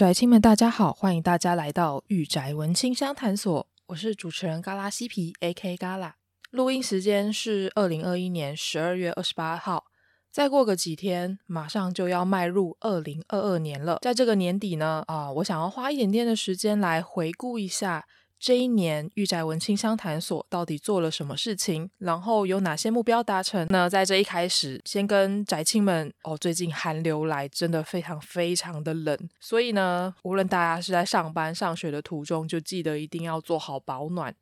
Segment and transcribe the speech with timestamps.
[0.00, 5.76] 宅亲们，大家好，欢迎大家来到御宅文青香谈所，我是主持人嘎拉西皮 A.K.
[5.76, 6.16] 嘎拉。
[6.50, 9.84] 录音时间是二零二一年十二月二十八号，
[10.32, 13.98] 再过个几天，马上就要迈入二零二二年了。
[14.00, 18.06] 在这个年底呢，啊、我想要花一点点的时间来回顾一下。
[18.40, 21.90] 这一年，御宅文青相谈所到底做了什么事情？
[21.98, 23.66] 然后有哪些目标达成？
[23.68, 34.34] 那在这一开始，先跟宅青们哦，最近寒流来，真的非常非常的冷，所以呢，无论大家是在上班、上学的途中，就记得一定要做好保暖。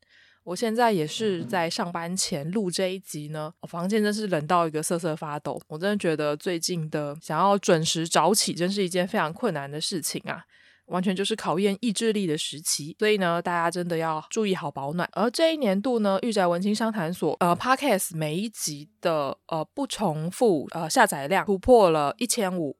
[0.44, 5.60] 我现在也是在上班前录这一集呢，我房间真是冷到一个瑟瑟发抖。
[5.66, 10.44] 我真的觉得最近的想要准时早起，真是一件非常困难的事情啊。
[10.88, 15.08] 完全就是考验意志力的时期，所以呢，大家真的要注意好保暖。
[15.12, 22.76] 而这一年度呢，御宅文青商谈所呃，Podcast 每一集的呃不重复呃下载量突破了一千五，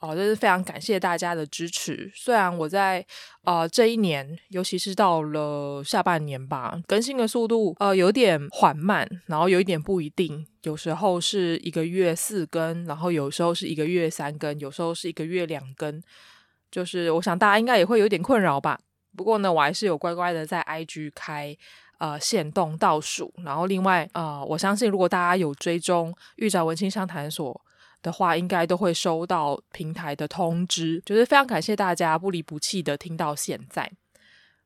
[0.00, 2.10] 哦，真是非常感谢大家的支持。
[2.14, 3.04] 虽然我在
[3.44, 16.00] 呃这一年，尤其是到了下半年吧，更新的速度呃有点缓慢，然后有一点不一定，有时候是一个月四更，然后有时候是一个月三更，有时候是一个月两更。
[16.70, 18.78] 就是我想大家应该也会有点困扰吧，
[19.16, 21.56] 不过呢，我还是有乖乖的在 IG 开
[21.98, 27.60] 呃限动倒数，然后另外呃，我相信如果大家有追踪玉宅文青商谈所
[28.02, 33.90] 的话，应该都会收到平台的通知，就是非常感谢大家不离不弃的听到现在。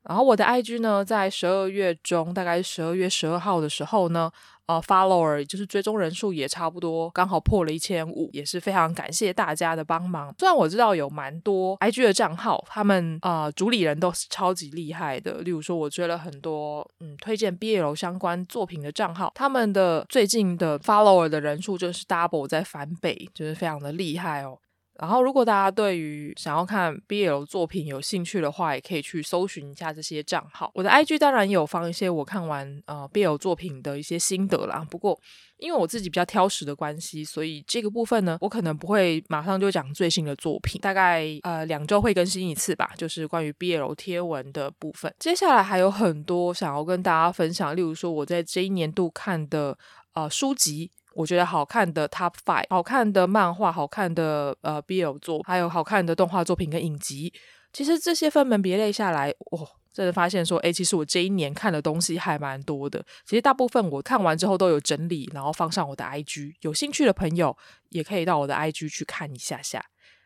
[0.08, 4.30] 然后我的 IG 呢，在十二月中，大概十二月十二号的时候呢。
[4.66, 10.34] 呃，follower 就是追踪人数也差不多，刚好破了一千五，也是非常感谢大家的帮忙。
[10.38, 15.42] 虽然我知道有蛮多 IG 的账号，他们呃主理人都是超级厉害的。
[15.42, 24.58] 例如说，我追了很多嗯推荐 BL 相关作品的账号，他们的最近的 follower 的人数就是 double 在翻倍，就是非常的厉害哦。
[24.97, 30.70] 然后，如果大家对于想要看 BL 作品有兴趣的话，也可以去搜寻一下这些账号。
[30.73, 34.86] 我的 IG 当然有放一些我看完呃 BL 作品的一些心得啦。
[34.89, 35.20] 不过，
[35.58, 45.13] 因为我自己比较挑食的关系，所以这个部分呢，我可能不会马上就讲最新的作品，大概呃两周会更新一次吧，就是关于 BL 贴文的部分。
[45.18, 49.77] 接下来还有很多想要跟大家分享，例如说我在这一年度看的
[50.13, 50.92] 呃书籍。
[51.14, 57.33] 我觉得好看的 Top Five，好看的漫画，好看的呃 BL 作，还有好看的动画作品跟影集。
[57.73, 63.05] 其实这些分门别类下来，哦，真的发现说，诶，其实我这一年看的东西还蛮多的。
[63.24, 66.55] 其实大部分我看完之后都有整理，然后放上我的 IG。
[66.61, 67.57] 有兴趣的朋友
[67.89, 69.85] 也可以到我的 IG 去看一下下。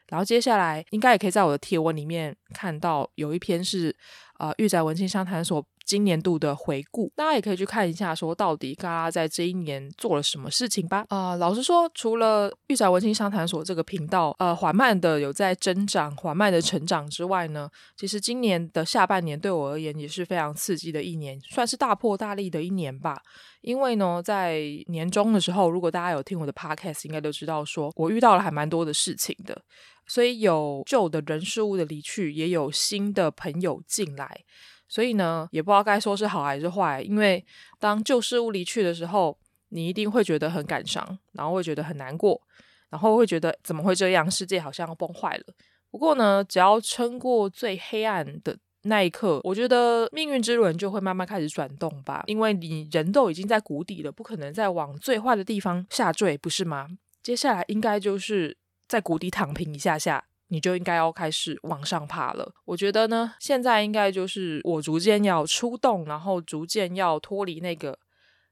[0.09, 3.95] 然后接下来应该也可以在我的贴文里面看到有一篇是
[4.39, 5.65] 呃御宅文青商谈所。
[5.89, 11.07] 今年度的回顾，大家也可以去看一下，说到底嘎拉在这一年做了什么事情吧。
[11.09, 23.17] 啊、老实说，除了御宅文青商谈所这个频道，呃，缓慢的有在增长、缓慢的成长之外呢，其实今年的下半年对我而言也是非常刺激的一年，算是大破大立的一年吧。
[23.63, 29.59] 因为呢，在年终的时候，如果大家有听我的 podcast，应该都知道说我遇到了还蛮多的事情的，
[30.09, 34.45] 所以有旧的人事物的离去，也有新的朋友进来。
[34.89, 37.45] 所以呢，也不知道该说是好还是坏，因为
[37.79, 42.41] 当旧事物离去的时候，你一定会觉得很感伤，然后会觉得很难过，
[42.89, 45.45] 然后会觉得怎么会这样，世界好像要崩坏了。
[45.91, 56.89] 不过呢，只要撑过最黑暗的那一刻，我觉得命运之轮就会慢慢开始转动吧，因为你人都已经在谷底了，不可能再往最坏的地方下坠，不是吗？
[57.23, 58.57] 接下来应该就是
[58.89, 60.25] 在谷底躺平一下下。
[60.51, 62.51] 你就应该要开始往上爬了。
[62.65, 67.99] 我觉得呢，现在应该就是我逐渐要出动，然后逐渐要脱离那个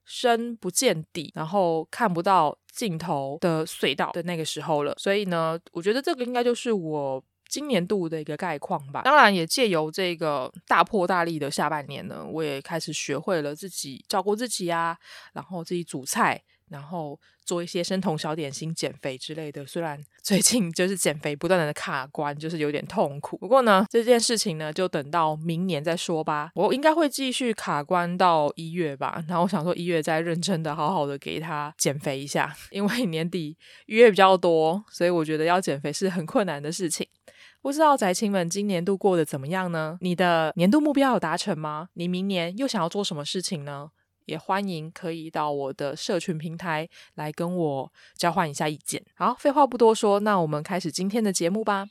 [0.04, 4.94] 深不见底，然后看不到尽头的隧道的那个时候了。
[4.98, 9.00] 所以呢，我觉得这个应该就是我今年度的一个概况吧。
[9.00, 14.98] 当然，也借由这个大破大立的下半年呢，我也开始学会了自己照顾自己啊，
[15.32, 16.44] 然后自己煮菜。
[16.68, 19.66] 然后做一些生酮小点心、减肥之类的。
[19.66, 23.36] 虽然 最近就是减肥不断的卡关，就是有点痛苦。
[23.38, 26.50] 不过呢，这件事情呢，就等到明年再说吧。
[26.54, 29.22] 我应该会继续卡关到一月吧。
[29.28, 32.54] 然后我想说，一月再认真的、好好的给他减肥一下。
[32.70, 37.06] 因为年底预约比较多，所以我觉得要减肥是很困难的事情。
[37.62, 39.98] 不知道宅青们今年度过得怎么样呢？
[40.00, 41.88] 你的年度目标有达成吗？
[41.94, 43.90] 你明年又想要做什么事情呢？
[44.26, 49.02] 也欢迎可以到我的社群平台来跟我交换一下意见。
[49.14, 51.86] 好，废话不多说，那我们开始今天的节目吧。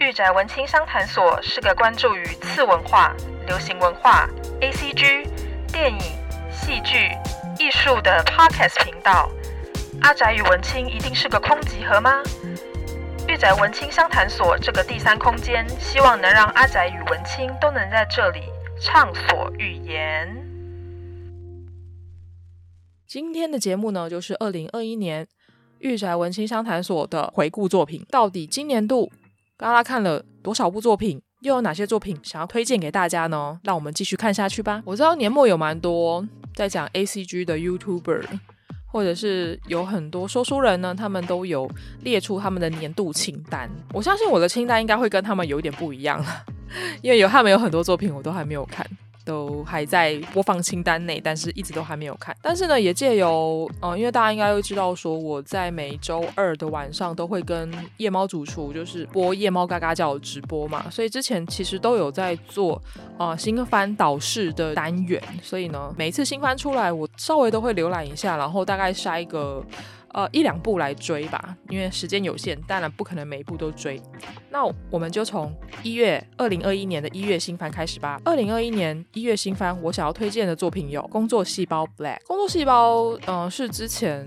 [0.00, 3.14] 御宅文青商谈所是个关注于次文化、
[3.46, 4.26] 流行文化、
[4.60, 5.28] ACG、
[5.70, 6.00] 电影、
[6.50, 7.10] 戏剧、
[7.60, 9.28] 艺术的 Podcast 频道。
[10.00, 12.22] 阿宅与文青一定是个空集合吗？
[13.26, 18.42] 御宅文青相谈所这个第三空间，希望能让阿宅与文青都能在这里
[18.80, 20.28] 畅所欲言。
[23.08, 25.26] 今天的节目呢，就是二零二一年
[25.80, 28.06] 御宅文青相谈所的回顾作品。
[28.08, 29.10] 到底今年度
[29.56, 31.20] 刚刚看了多少部作品？
[31.40, 33.60] 又有哪些作品想要推荐给大家呢？
[33.62, 34.82] 让我们继续看下去吧。
[34.84, 38.24] 我知道年末有蛮多在讲 ACG 的 YouTuber，
[38.86, 41.70] 或者是有很多说书人呢，他们都有
[42.02, 43.70] 列出他们的年度清单。
[43.92, 46.44] 我相信我的清单应该会跟他们有一点不一样了，
[47.02, 48.84] 因为有他们有很多作品我都还没有看。
[49.28, 52.34] 都还在播放清单内，但是一直都还没有看。
[52.40, 62.80] 但是呢，也借由，嗯、呃，因为大家应该会知道，说我在每周二的晚上都会跟夜猫主厨就是播夜猫嘎嘎叫直播嘛，所以之前其实都有在做
[63.18, 65.22] 啊、新番导视的单元。
[65.42, 69.62] 所以呢，每一次新番出来，我稍微都会浏览一下，然后大概筛一个。
[70.14, 74.00] 呃，一两部来追吧，因为时间有限，当然不可能每一部都追。
[74.50, 78.18] 那我们就从一月二零二一年的一月新番开始吧。
[78.24, 82.18] 二零二一年一月新番，我想要推荐的作品有《工作细胞 Black》。
[82.26, 84.26] 工作细胞，嗯、是之前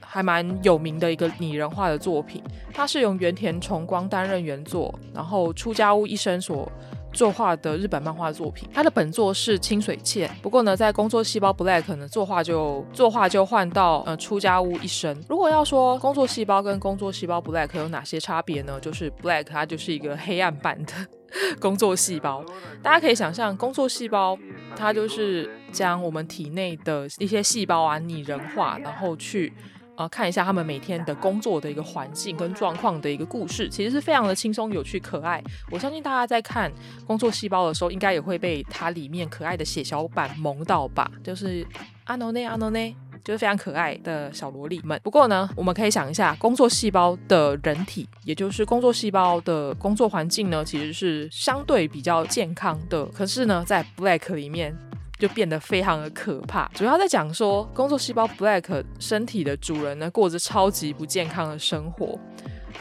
[0.00, 2.42] 还蛮有名的一个拟人化的作品，
[2.72, 6.70] 它是由原田崇光担任原作，然后出家屋一生所。
[7.12, 10.30] 作画的日本漫画作品，他的本作是清水茜。
[10.42, 15.16] 不过呢，在工作细胞 Black 呢，作画就作画就换到呃出家屋一生。
[15.28, 18.78] 如果要说工作细胞跟工作细胞 Black 有哪些差别呢？
[18.80, 20.92] 就是 Black 它就是一个黑暗版的
[21.60, 22.44] 工作细胞。
[22.82, 24.38] 大家可以想象，工作细胞
[24.76, 29.52] 它就是将我们体内的一些细胞啊拟人化，然后去。
[30.00, 35.44] 啊，看一下他们每天的工作的一个环境跟状况的一个故事，其实是非常的轻松、有趣、可爱。
[35.70, 36.70] 我相信大家在看
[37.04, 41.10] 《工作细胞》的时候，应该也会被它里面可爱的血小板萌到吧？
[41.22, 41.66] 就是
[42.04, 44.98] 阿诺内阿诺内，就是非常可爱的小萝莉们。
[45.04, 53.04] 不过呢，我们可以想一下，工作细胞的人体，也就是工作细胞的工作环境呢，其实是相对比较健康的。
[53.08, 54.74] 可是呢，在 Black 里面。
[55.20, 62.18] 就变得非常的可怕，主要在讲说工作细胞 Black 身体的主人呢，过着超级不健康的生活。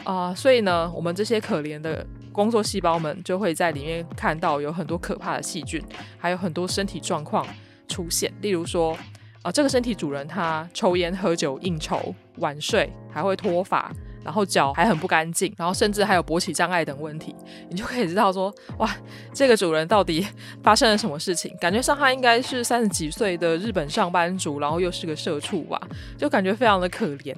[0.06, 5.84] 啊、所以呢，我们这些可怜的工作细胞们就会在里面看到有很多可怕的细菌，
[6.18, 7.46] 还有很多身体状况
[7.88, 8.98] 出现，例如说
[9.42, 13.92] 啊、这个身体主人他抽烟、喝酒、应酬、晚睡，还会脱发。
[14.24, 17.36] 然后脚还很不干净，然后甚至还有勃起障碍等问题，
[17.70, 18.90] 你就可以知道说，哇，
[19.34, 20.26] 这个主人到底
[20.62, 21.56] 发生了什么事情？
[21.60, 25.80] 感觉上他应该是三十几岁的日本上班族，然后又是个社畜吧，
[26.18, 27.36] 就感觉非常的可怜。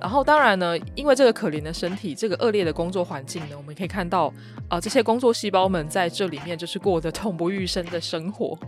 [0.00, 4.32] 然后当然呢，因为这个可怜的身体，这个恶劣的工作环境呢，我们可以看到
[4.68, 8.58] 啊、这些工作细胞们在这里面就是过得痛不欲生的生活。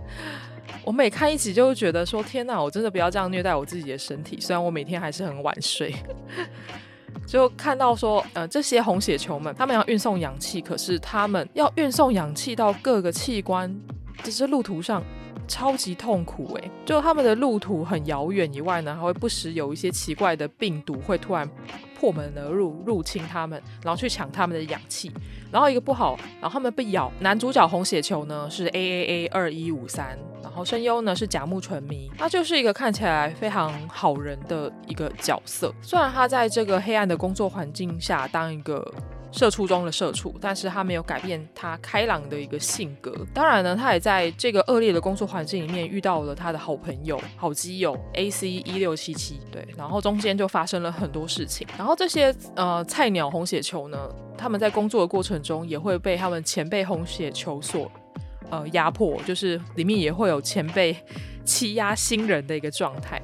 [0.84, 4.38] 我每看一集就会觉得说，天哪，我真的不要这样虐待我自己的身体。
[4.40, 5.92] 虽然我每天还是很晚睡。
[7.26, 13.74] 就看到说，呃，这些红血球们，他们要运送氧气，可是他们要运送氧气到各个器官，
[14.22, 15.02] 只是路途上
[15.48, 21.48] 超级痛苦诶，就他们的路途很遥远以外呢，还会不时有一些奇怪的病毒会突然
[22.04, 25.10] 破门而入，入侵他们，然后去抢他们的氧气。
[25.50, 27.10] 然后一个不好，然后他们被咬。
[27.20, 30.18] 男主角红血球呢是 A A A 二一五三。
[30.42, 35.72] 然后声优呢是甲木纯弥，他就是一个看起来非常好人的一个角色。
[35.80, 38.86] 虽然他在这个黑暗的工作环境下当一个
[39.34, 43.12] 社畜中的社畜，但是他没有改变他开朗的一个性格。
[43.34, 49.40] 当然呢，他也在这个恶劣的工作环境里面遇到了他的好朋友、好基友 AC 一六七七。
[49.50, 51.66] 对，然后中间就发生了很多事情。
[51.76, 57.90] 然后这些呃菜鸟红血球呢，他们在工作的过程中也会被他们前辈红血球所。
[58.50, 60.94] 呃，压迫就是里面也会有前辈
[61.44, 63.20] 欺压新人的一个状态，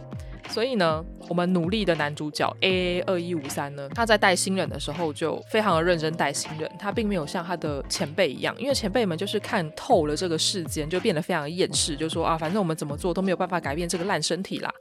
[0.51, 14.75] 所以呢，我们努力的男主角 A A 二一五三呢，他在带新人的时候就非常的认真带新人，他并没有像他的前辈一样，因为前辈们就是看透了这个世间，就变得非常厌世，就说啊，反正我们怎么做都没有办法改变这个烂身体啦。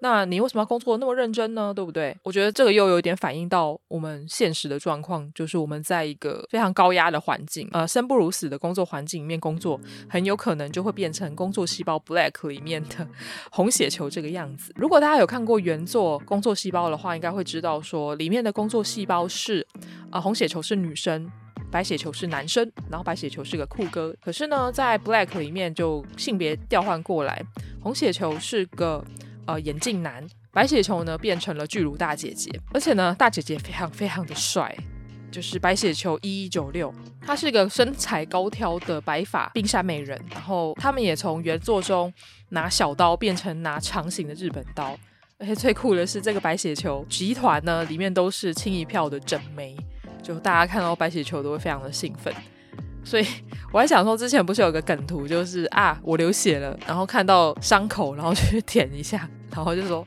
[0.00, 1.72] 那你为什么要工作那么认真呢？
[1.74, 2.16] 对不对？
[2.22, 13.06] 我觉得这个又有点反映到我们现实的状况，就是我们在一个非常高压的环境，呃，生不如死的工作环境里面工作，很有可能就会变成工作细胞 Black 里面的
[13.50, 14.72] 红血球这个样子。
[14.76, 19.66] 如果大家有看过原作《工作细胞》的话，应该会知道说里面的工作细胞是，
[20.10, 21.30] 呃，红血球是女生，
[21.70, 24.14] 白血球是男生，然后白血球是个酷哥。
[24.22, 27.42] 可是呢，在 Black 里面就性别调换过来，
[27.80, 29.02] 红血球是个。
[29.46, 34.74] 呃，眼镜男白血球呢变成了巨乳大姐姐，而且呢，大姐姐非常非常的帅，
[35.30, 40.20] 就是白血球一一九六，她是一个身材高挑的白发冰山美人。
[40.30, 42.12] 然后他们也从原作中
[42.50, 44.96] 拿小刀变成拿长形的日本刀。
[45.36, 49.76] 而且最酷的是，这个白血球集团呢，里面都是轻一票的整眉，
[50.22, 52.32] 就大家看到白血球都会非常的兴奋。
[53.04, 53.26] 所以
[53.72, 60.06] 我还想说，之前不是有个梗图，就是啊，我流血了，然后看到伤口，然后去舔一下，然后就说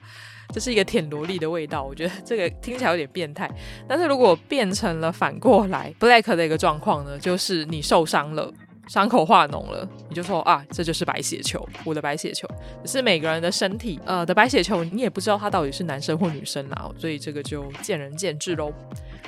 [0.54, 1.84] 这是一个舔萝莉的味道。
[1.84, 3.50] 我觉得这个听起来有点变态。
[3.88, 8.52] 但是如果变成了反过来，Black 的一个状况呢，就是你受伤了，
[8.88, 12.48] 伤口化脓了，你就说啊，这就是白血球，我的白血球。
[12.86, 18.72] 只是每个人的身体呃的白血球，你也不知道它到底是男生或女生啦，所以这个就见仁见智喽。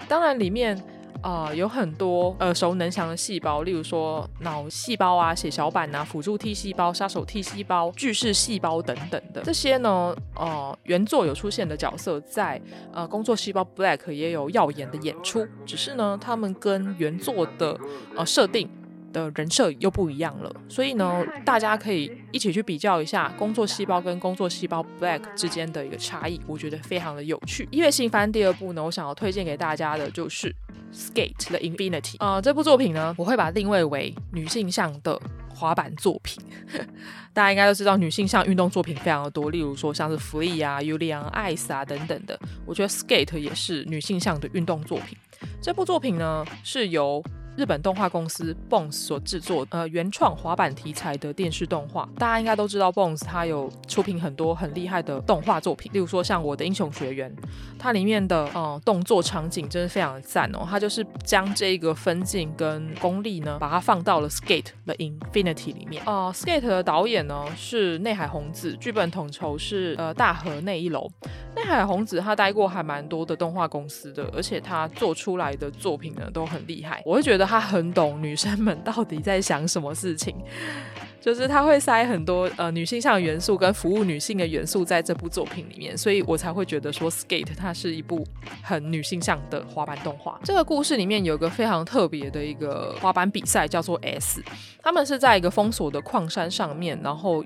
[0.08, 0.82] 当然里面。
[1.22, 12.62] 啊、有很多耳熟能详的细胞，例如说脑细胞啊、血小板啊、辅助 T 细胞、杀手 T 细胞、巨噬细胞等等的这些呢，呃，原作有出现的角色在
[12.94, 17.78] 呃工作细胞 Black 也有耀眼的演出，只是呢，他们跟原作的
[18.16, 18.70] 呃设定
[19.12, 27.68] 的人设又不一样了，所以呢，大家可以一起去比较一下工作细胞跟工作细胞 Black 之间的一个差异，我觉得非常的有趣。
[27.72, 30.56] 音乐新番第二部呢，我想要推荐给大家的就是。
[30.94, 36.44] Skate the Infinity、呃，这部作品呢，我会把它定位为女性向的滑板作品。
[37.34, 42.40] 大家应该都知道，女性向运动作品非常的多，例如说像是 Free 啊、u l i a n Ice 啊等等的。
[42.66, 45.18] 我觉得 Skate 也是女性向的运动作品。
[45.62, 47.24] 这部作品呢，是由
[47.60, 57.30] 日本动画公司 Bones 所制作，呃，原创滑板题材的电视动画，大家应该都知道 Bones 它有出品很多很厉害的动画作品，例如说像《我的英雄学员》，
[57.78, 66.02] 它里面的呃动作场景真的非常的赞哦，它就是将这个分镜跟功力呢，把它放到了 Skate the Infinity 里面。
[66.06, 71.12] 呃，Skate 的导演呢是内海宏子，剧本统筹是呃大河内一楼。
[71.58, 77.49] 内海宏子他待过还蛮多的动画公司的，而且他做出来的作品呢都很厉害，我会觉得。
[77.50, 80.36] 他很懂女生们到底在想什么事情，
[81.20, 88.24] 就是他会塞很多呃女性向元素跟服务女性的元素在这部作品里面，所以我才会觉得说《Skate》它是一部
[88.62, 90.40] 很女性向的滑板动画。
[90.44, 94.44] 这个故事里面有个非常特别的一个滑板比赛，叫做 S，
[94.84, 97.44] 他们是在一个封锁的矿山上面，然后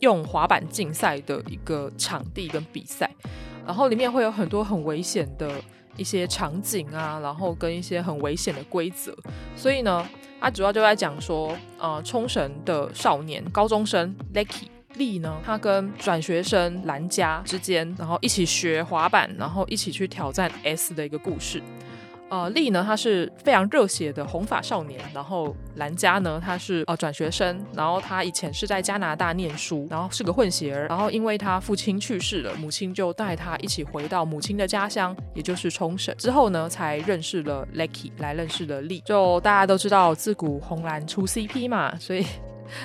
[0.00, 3.10] 用滑板竞赛的一个场地跟比赛，
[3.66, 5.52] 然后里面会有很多很危险的。
[5.96, 9.14] 一些场景啊，然后跟一些很危险的规则，
[9.56, 10.06] 所以呢，
[10.40, 21.62] 他主要就在讲说，呃，冲绳的少年高中生 Lucky 力呢，他跟转学生兰佳之间，然后一起学滑板，然后一起去挑战 S 的一个故事。
[22.32, 42.24] 呃，丽呢，他是非常热血的红发少年，然后兰佳呢，他是呃转学生，然后他以前是在加拿大念书，然后是个混血儿，然后因为他父亲去世了，母亲就带他一起回到母亲的家乡，也就是冲绳，之后呢，才认识了 Lecky，来认识了丽，就大家都知道自古红蓝出 CP 嘛，所以。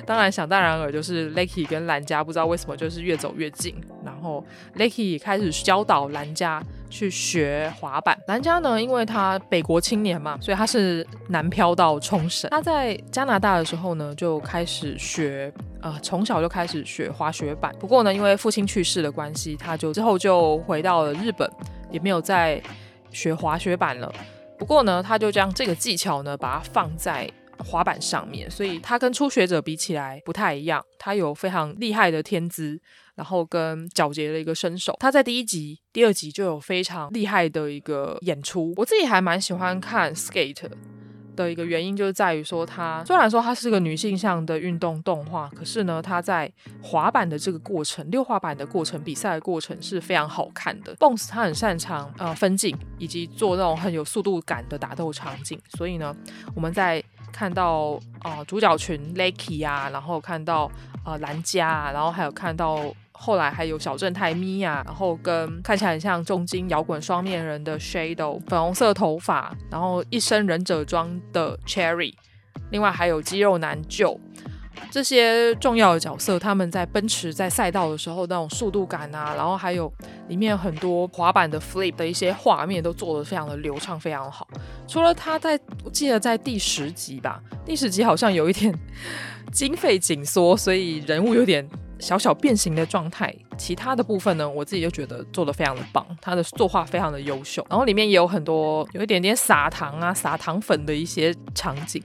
[0.06, 4.44] 当然，想当然尔就是 Lecky 跟兰佳不知道为什么就是越走越近，然后
[4.76, 8.18] Lecky 开始教导兰佳去学滑板。
[8.28, 12.50] 兰佳呢，因为他北国青年嘛，所以他是南漂到冲绳。
[12.50, 17.74] 他在加拿大的时候呢，就开始学，呃，从小就开始学滑雪板。
[17.80, 21.50] 不过呢，因为父亲去世的关系，他就之后就回到了日本，
[21.92, 22.62] 也没有再
[23.12, 24.14] 学滑雪板了。
[24.58, 27.30] 不过呢，他就将这个技巧呢，把它放在。
[27.60, 30.84] 滑板上面，所以他跟初学者比起来不太一样。
[30.98, 32.80] 他有非常厉害的天资，
[33.16, 34.96] 然后跟皎洁的一个身手。
[35.00, 38.74] 他在第一集、第二集就有非常厉害的一个演出。
[38.78, 40.70] 我自己还蛮喜欢看 Skate
[41.36, 50.96] 的一个原因，就是在于说，他虽然说它是个女性向的运动动画，可是呢，他在滑板的这个过程、溜滑板的过程、比赛的过程是非常好看的。
[50.96, 56.16] Bones 他很擅长呃分镜以及做那种很有速度感的打斗场景，所以呢，
[56.56, 60.72] 我们在看到呃主角群 Lucky 啊，然后看到
[61.06, 72.14] 呃兰佳啊，然后还有看到后来还有小正太咪呀，然后跟看起来很像重金摇滚双面人的 Shadow，粉红色头发，然后一身忍者装的 Cherry，
[72.72, 74.20] 另外还有肌肉男舅。
[74.90, 79.92] 这些重要的角色，他们在奔驰在赛道的时候那种速度感啊，然后还有
[80.28, 84.48] 里面很多滑板的 flip 的一些画面都做得非常的流畅，非常好。
[84.88, 88.74] 除了他在，我记得在第十集吧，第十集好像有一点
[89.52, 91.68] 经费紧缩，所以人物有点
[92.00, 93.34] 小小变形的状态。
[93.58, 97.66] 其他的部分呢，我自己就觉得做得非常的棒，他的作画非常的优秀。
[97.70, 102.02] 然后里面也有很多有一点点撒糖啊、撒糖粉的一些场景。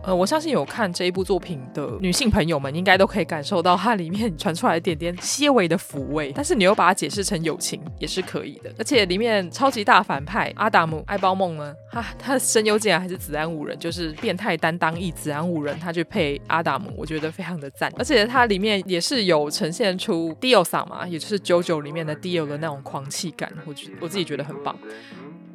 [0.00, 6.32] 呃，我相信有看这一部作品的女性朋友们，应该都可以感受到它里面传出来一点点些微的抚慰。
[6.34, 8.72] 但是你又把它解释成友情，也是可以的。
[8.78, 17.92] 而且里面超级大反派阿达姆爱包梦呢，哈，他的声优竟然还是子安五人，就是变态担当役子安五人，他去配阿达姆，我觉得非常的赞。
[17.98, 24.74] 而且它里面也是有呈现出 Dio 桑嘛，也就是 JoJo 里面的 Dio 的那种狂气感，我觉我自己觉得很棒。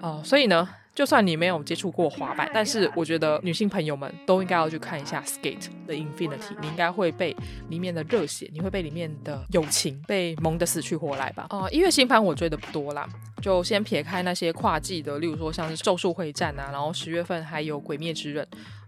[0.01, 0.67] 哦、呃，所以呢。
[0.95, 7.35] 就算你没有接触过滑板，但是我觉得女性朋友们都应该要去看一下《Skate the Infinity》，你应该会被
[7.69, 11.47] 里面的热血，你会被里面的友情被萌得死去活来吧？
[11.49, 13.09] 哦、一月新番我追的不多啦，
[13.41, 18.45] 就先撇开那些跨季的，例如说像是《咒术回战》啊，然后十月份还有《鬼灭之刃》。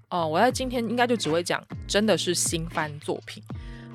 [0.10, 3.42] 哦、我在今天应该就只会讲真的是新番作品。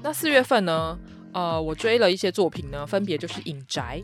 [0.03, 0.99] 那四月份呢？
[1.33, 4.03] 呃，我追了一些作品呢，分别就是《影宅》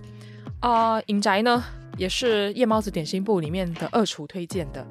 [0.60, 1.64] 啊，呃，《影宅》呢。
[1.97, 4.87] 也是夜猫子点心部里面的二厨推荐的，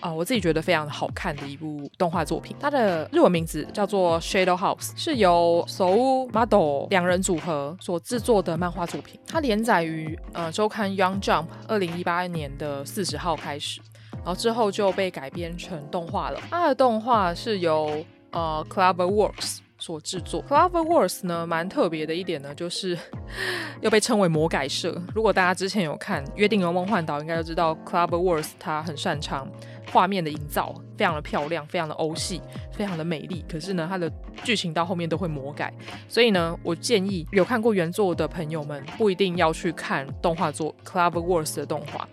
[0.00, 2.56] 啊、我自己觉得非常好看的一部动画作品。
[2.58, 5.86] 它的日文名字叫做 Shadow House，是由 So
[6.32, 9.18] Mado 两人组合所制作的漫画作品。
[9.26, 13.80] 它连载于呃周刊 Young Jump 二零一八年的四十号开始，
[14.16, 16.40] 然后之后就被改编成动画了。
[16.50, 20.44] 它的动画是由呃 CloverWorks 所制作。
[20.44, 22.98] CloverWorks 呢，蛮特别的一点呢，就是
[23.80, 25.00] 又被称为魔改社。
[25.14, 29.48] 如果大家之前有看《约定的梦幻岛》，应该都知道 CloverWorks 它很擅长
[29.92, 32.42] 画面的营造，非常的漂亮，非常的欧系，
[32.72, 33.44] 非常的美丽。
[33.48, 34.10] 可是呢，它的
[34.44, 35.72] 剧情到后面都会魔改，
[36.08, 42.06] 所以呢，我建议有看过原作的朋友们，不一定要去看动画作 CloverWorks 的动画。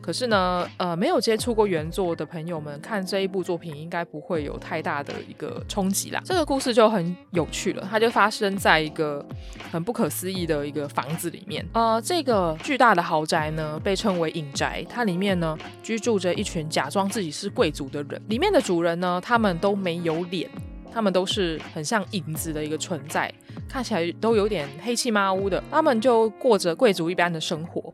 [0.00, 6.20] 可是呢，呃，没有接触过原作的朋友们看这一部作品，应该不会有太大的一个冲击啦。
[6.24, 9.24] 这个故事就很有趣了，它就发生在一个
[9.70, 11.64] 很不可思议的一个房子里面。
[11.74, 18.20] 呃，这个巨大的豪宅呢，被称为影宅，它里面呢居住着一群假装自己是贵族的人。
[18.28, 20.48] 里面的主人呢，他们都没有脸，
[20.92, 23.32] 他们都是很像影子的一个存在，
[23.68, 25.62] 看起来都有点黑漆麻乌的。
[25.70, 27.92] 他们就过着贵族一般的生活。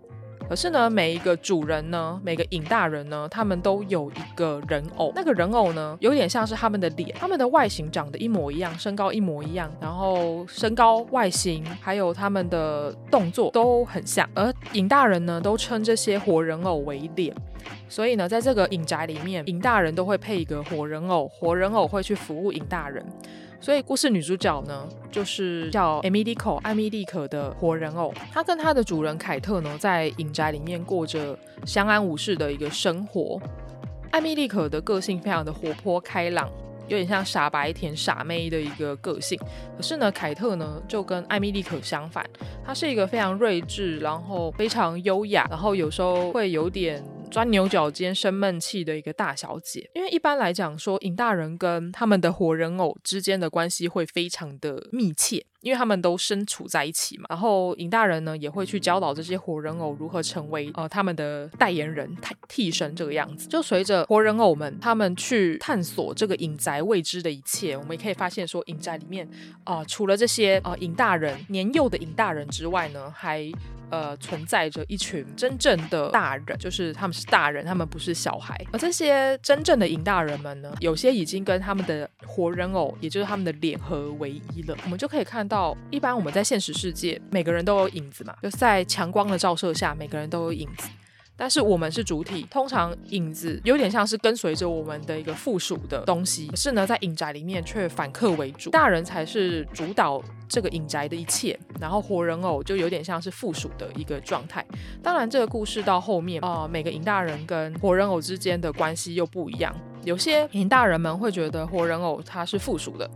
[0.49, 5.13] 可是呢，每一个主人呢，每个尹大人呢，他们都有一个人偶。
[5.15, 14.29] 那个人偶呢，有点像是他们的脸，他们的外形长得一模一样，身高一模一样，然后身高、外形还有他们的动作都很像。
[14.35, 17.35] 而尹大人呢，都称这些活人偶为脸。
[17.89, 23.05] 所以呢，在这个尹宅里面，尹大人都会配一个活人偶，活人偶会去服务尹大人。
[23.67, 28.15] 所以故事女主角呢，就是叫艾米莉可，艾米莉可的活人偶。
[28.33, 33.41] 她跟她的主人凯特呢，在影宅里面过着相安无事的一个生活。
[34.13, 36.49] 艾米莉可的个性非常的活泼开朗，
[36.87, 39.37] 有点像傻白甜傻妹的一个个性。
[39.77, 42.25] 可是呢，凯特呢就跟艾米莉可相反，
[42.65, 47.05] 她是一个非常睿智，然后非常优雅，然后有时候会有点。
[47.31, 57.25] 钻牛角尖、生闷气的一个大小姐，因为一般来讲说，尹大人跟他们的活人偶之间的关系会非常的密切，因为他们都身处在一起嘛。
[57.29, 63.49] 然后尹大人呢也会去教导这些活人偶如何成为呃他们的代言人、替替身这个样子。
[63.49, 69.29] 就随着活人偶们他们去探索这个隐宅未知的一切，我们也可以发现说，隐宅里面
[69.65, 73.51] 啊、呃，除了这些啊、呃、尹大人年幼的尹大人之外呢，还
[73.89, 78.61] 呃，存在着一群真正的大人，就是他们是大人，他们不是小孩。
[78.73, 84.77] 而这些真正的尹大人们呢，有些已经跟他们的活人偶，也就是他们的脸合为一了。
[84.83, 90.87] 我们就可以看到，到一般我们在现实世界，每个人都有影子嘛，就在强光的照射下，每个人都有影子。
[91.35, 104.63] 但是我们是主体，通常影子有点像是跟随着我们的一个附属的东西，可是呢，在影宅里面却反客为主，大人才是主导这个影宅的一切，然后活人偶就有点像是附属的一个状态。
[105.03, 113.11] 当然，这个故事到后面啊、每个影大人跟活人偶之间的关系又不一样，有些影大人们会觉得活人偶它是附属的，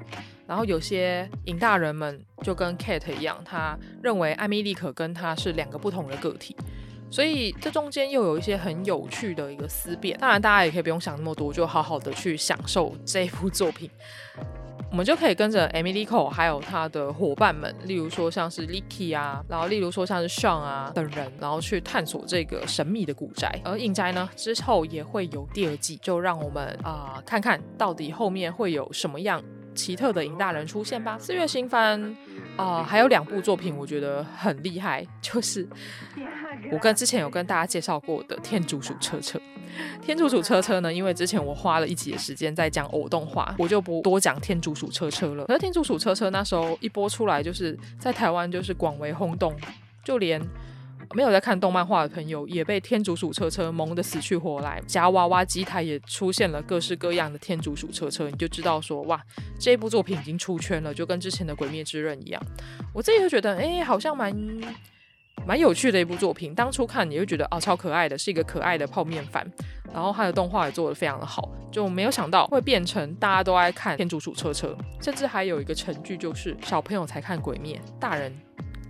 [0.51, 6.57] 然后有些影大人们就跟 Kate 一样，他认为艾米莉可跟他是两个不同的个体。
[7.09, 13.89] 所以这中间又有一些很有趣的一个思辨，当然大家也可以不用想那么多，就好好的去享受 这部作品。
[14.91, 23.57] 我们就可以跟着 Emily Cole 还有他的伙伴们，例如说像是 Licky 啊，然后例如说像是 Sean 啊等人，然后去探索这个神秘的古宅。
[23.65, 29.41] 而影宅呢，之后也会有第二季，就让我们啊、看看到底后面会有什么样
[29.81, 31.17] 奇特的尹大人出现吧。
[31.19, 32.01] 四月新番
[32.57, 35.67] 啊、呃，还有两部作品我觉得很厉害，就是。
[36.71, 39.39] 我跟之前有跟大家介绍过的《天竺鼠车车》，
[40.05, 45.45] 《天竺鼠车车》呢，因为之前我花了一集的时间在讲偶动画，我就不多讲《天竺鼠车车》了。
[45.49, 49.55] 而《天竺鼠车车》那时候一播出来，就是在台湾就是广为轰动，
[50.05, 50.41] 就连
[51.15, 59.21] 没有在看动漫画的朋友也被天竺鼠车车萌得死去活来，夹娃娃机台也出现了各式各样的天竺鼠车车，你就知道说哇，
[59.59, 62.41] 这部作品已经出圈了，就跟之前的《鬼灭之刃》一样。
[62.95, 64.33] 我自己就觉得，哎，好像蛮
[65.47, 66.55] 蛮有趣的一部作品。
[66.55, 69.45] 当初看你会觉得哦，超可爱的，是一个可爱的泡面番。
[69.93, 78.33] 然后它的动画也做得非常的好，就没有想到会变成大家都爱看天竺鼠车车，甚至还有一个成句就是小朋友才看鬼灭，大人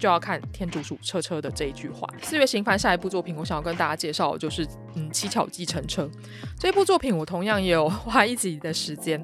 [0.00, 2.08] 就要看天竺鼠车车的这一句话。
[2.22, 6.10] 四月新番下一部作品，我想要跟大家介绍的就是嗯七巧计程车
[6.58, 9.22] 这部作品，我同样也有花一集的时间。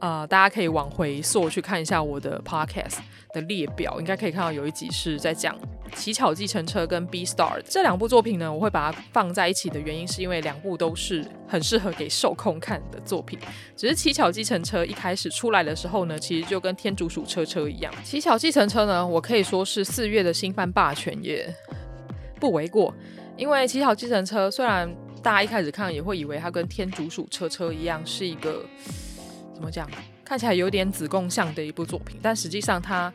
[0.00, 2.98] 呃，大家可以往回溯去看一下我的 podcast
[3.34, 5.54] 的列表，应该可以看到有一集是在讲
[5.94, 8.50] 《乞巧计程车》跟《B Star》这两部作品呢。
[8.50, 13.38] 我会把它放在一起的原因，是因为两部都是很适合给受控看的作品。
[13.76, 21.54] 只是《乞巧计程车》一开始出来的时候呢，其实就跟《天竺鼠车车》一样，《乞巧计程车》呢，我可以说是四月的新番霸权也
[22.40, 22.94] 不为过。
[23.36, 24.90] 因为《乞巧计程车》虽然
[25.22, 28.64] 大家一开始看也会以为它跟《天竺鼠车车》一样是一个。
[29.60, 29.86] 怎么讲？
[30.24, 33.12] 看起来有点子贡像的一部作品，但实际上它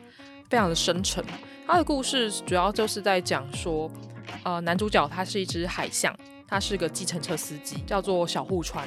[0.48, 1.24] 非常的深沉。
[1.66, 3.90] 它的故事主要就是在讲说，
[4.44, 8.86] 呃，男主角他是一只海象，他是个计程车司机，叫做小户川。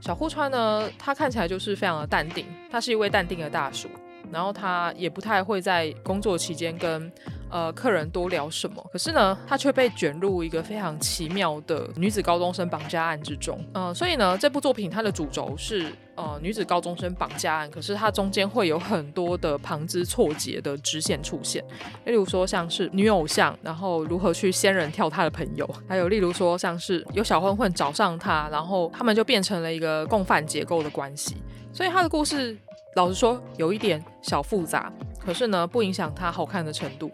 [0.00, 3.88] 小户川呢，他看起来就是非常的淡定，他是一位淡定的大叔，
[4.32, 7.12] 然后他也不太会在工作期间跟。
[7.50, 8.84] 呃，客人多聊什么？
[8.92, 13.58] 可是呢，他却被卷入一个非常奇妙的女子高中生绑架案之中。
[13.74, 21.64] 嗯、所以呢，这部作品它的主轴是呃女子高中生绑架案，可是它中间会有很多的旁枝错节的支线出现。
[22.04, 31.36] 例如说，像是女偶像，然后如何去仙人跳他的朋友，还有例如说，像是有小混混找上他，然后他们就变成了一个共犯结构的关系。
[31.72, 32.56] 所以他的故事，
[32.96, 34.92] 老实说，有一点小复杂，
[35.24, 37.10] 可是呢，不影响它好看的程度。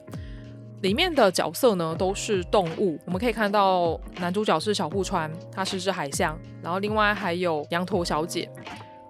[0.84, 8.46] 里面的角色呢都是动物，我们可以看到男主角是小户川，他是只海象，然后另外还有羊驼小姐，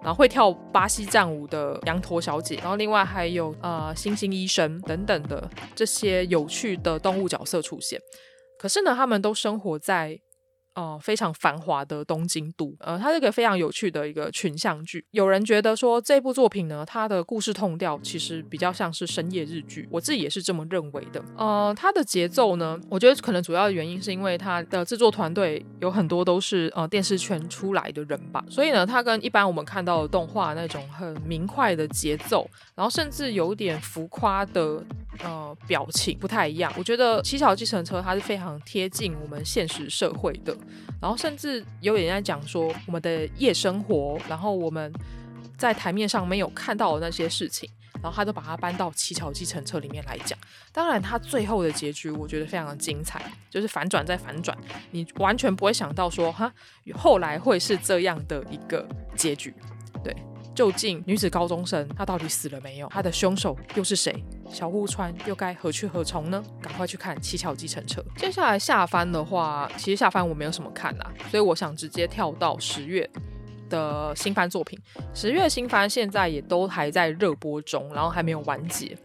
[0.01, 7.99] 然后会跳巴西战舞的羊驼小姐，然后另外还有呃猩猩医生等等的这些有趣的动物角色出现。
[8.57, 10.17] 可是呢，他们都生活在。
[10.75, 15.03] 呃，非常繁华的东京都，呃，它是一个非常有趣的一个群像剧。
[15.11, 21.23] 有人觉得说这部作品呢，它的故事痛调其实比较像是深夜日剧，我自己也是这么认为的。
[21.37, 34.83] 呃，它的节奏呢，我觉得可能主要的原因是因为它的制作团队有很多都是呃电视圈出来的人吧，所以呢，它跟一般我们看到的动画那种很明快的节奏，然后甚至有点浮夸的
[35.23, 36.71] 呃表情不太一样。
[36.77, 40.55] 我觉得《乞巧计程车》它是非常贴近我们现实社会的。
[41.01, 44.91] 然后甚至有人在讲说我们的夜生活，然后我们
[45.57, 47.69] 在台面上没有看到的那些事情，
[48.01, 50.37] 然后他都把它搬到《乞巧计程车》里面来讲。
[50.71, 54.57] 当然，他最后的结局我觉得非常的精彩，就是反转再反转，
[54.91, 56.51] 你完全不会想到说哈，
[56.93, 59.53] 后来会是这样的一个结局，
[60.03, 60.15] 对。
[60.55, 62.87] 究竟女子高中生她到底死了没有？
[62.87, 64.23] 她的凶手又是谁？
[64.49, 66.41] 小户川又该何去何从呢？
[66.61, 68.01] 赶快去看《七巧计程车》。
[68.19, 73.09] 接下来下番的话，其实下番我没有什么看啦，所以我想直接跳到十月
[73.69, 74.79] 的新番作品。
[75.13, 78.97] 十月新番现在也都还在热播中，然后还没有完结。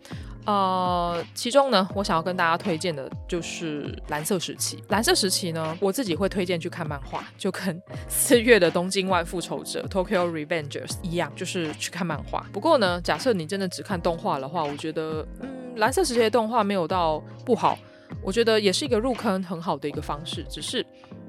[0.46, 4.82] 呃，其中呢，我想要跟大家推荐的就是蓝色时期。
[4.88, 12.44] 蓝色时期呢，我自己会推荐去看漫画，就跟四月的东京湾复仇者 （Tokyo Revengers） 一样，就是去看漫画。
[12.52, 17.78] 不过呢，假设你真的只看动画的话，我觉得，嗯，蓝色时期的动画没有到不好，
[18.22, 20.42] 我觉得也是一个入坑很好的一个方式。
[20.48, 20.84] 只是，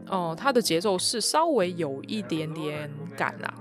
[0.08, 3.54] 哦、它的节奏是稍微有一点点赶啦。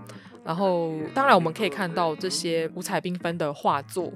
[0.45, 4.13] 然后，当然我们可以看到这些五彩缤纷的画作。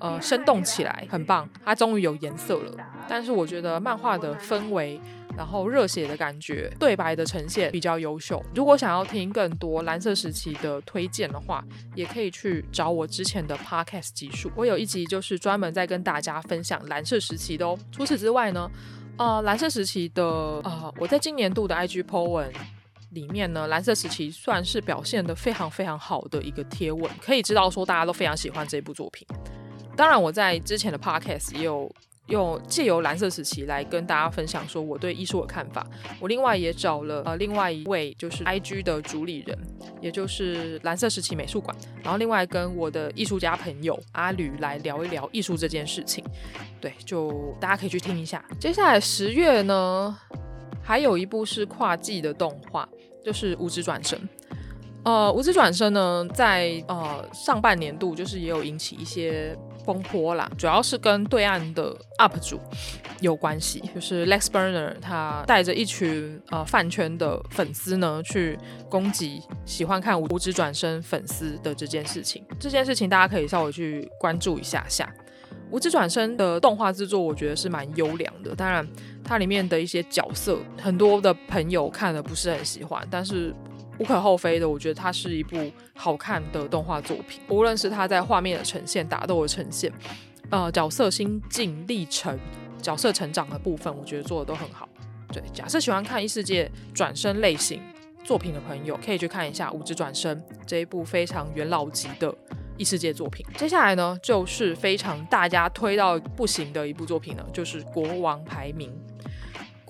[0.00, 2.72] 呃，生动起来很棒，它终于有颜色了。
[3.08, 5.00] 但是我觉得漫画的氛围，
[5.36, 8.42] 然后热血的感觉，对白的呈现比较优秀。
[8.54, 14.50] 如果想要听更多蓝色时期的推荐的话，也可以去找我之前的 podcast 集数。
[14.56, 17.78] 我有一集就是专门在跟大家分享蓝色时期的哦。
[17.92, 18.70] 除此之外呢，
[19.18, 22.50] 呃，蓝色时期的呃，我在今年度的 IG po 文
[23.10, 29.26] 里面呢，蓝色时期算是表现得非常非常好的一个贴文，可以知道说大家都非常喜欢这部作品。
[30.00, 31.94] 当然，我在之前的 podcast 也有
[32.28, 35.86] 用借由蓝色时期来跟大家分享说我对艺术的看法。
[36.18, 39.58] 我另外也找了呃另外一位就是 IG 的主理人，
[40.00, 46.24] 也就是蓝色时期美术馆，然后另外跟我的艺术家朋友阿吕来聊一聊艺术这件事情。
[46.80, 48.42] 对，就大家可以去听一下。
[48.58, 50.18] 接下来十月呢，
[50.82, 52.88] 还有一部是跨季的动画，
[53.22, 54.18] 就是《无职转生》。
[55.04, 62.60] 呃，无职转生呢，在呃上半年度就是也有引起一些风波啦，主要是跟对岸的 UP 主
[63.20, 75.12] 有关系，就是 Lex Burner 他带着一群呃饭圈的粉丝呢去攻击喜欢看无职转身粉丝的这件事情，这件事情大家可以稍微去关注一下下。
[75.70, 78.86] 无职转身的动画制作，我觉得是蛮优良的，当然
[79.24, 83.54] 它里面的一些角色，很多的朋友看了不是很喜欢，但是。
[84.00, 87.38] 无可厚非的，我觉得它是一部好看的动画作品。
[87.48, 89.92] 无论是它在画面的呈现、打斗的呈现，
[90.48, 92.38] 呃，角色心境历程、
[92.80, 94.88] 角色成长的部分，我觉得做的都很好。
[95.30, 97.82] 对，假设喜欢看异世界转身类型
[98.24, 100.34] 作品的朋友，可以去看一下《无职转身》
[100.66, 102.34] 这一部非常元老级的
[102.78, 103.44] 异世界作品。
[103.58, 108.90] 接下来呢，就是非常大家推到不行的一部作品了，就是《国王排名》。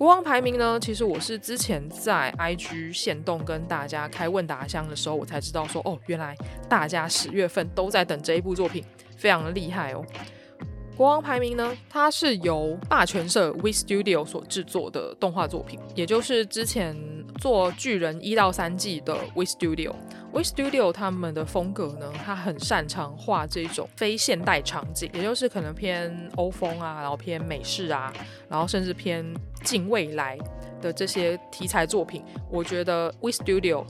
[0.01, 6.35] 国王排名呢，其实我是之前在 IG 线动跟大家开问答箱的时候，我才知道说，哦，原来
[6.71, 8.83] 大家十月份都在等这一部作品，
[9.19, 10.03] 非常的厉害哦。
[11.01, 16.95] 国王排名呢，它是由霸权社 w i Studio 所制作的动画作品，也就是之前
[17.39, 19.95] 做巨人一到三季的 w i Studio。
[20.31, 28.13] w i Studio 他们的风格呢，他很擅长画这种非现代场景，也就是可能偏欧风啊，然后偏美式啊，
[28.47, 29.25] 然后甚至偏
[29.65, 30.37] 近未来
[30.83, 32.23] 的这些题材作品。
[32.51, 33.87] 我觉得 w i Studio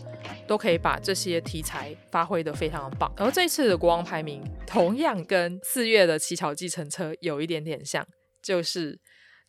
[0.50, 3.08] 都可以把这些题材发挥得非常的棒。
[3.16, 8.04] 而这次的国王排名同样跟四月的乞巧计程车有一点点像，
[8.42, 8.98] 就是。